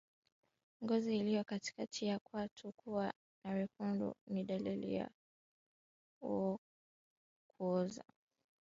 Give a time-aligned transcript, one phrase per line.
[0.83, 3.13] Ngozi iliyo katikati ya kwato kuwa
[3.45, 5.09] na wekundu ni dalili ya
[6.23, 6.61] kuoza
[7.47, 8.03] kwato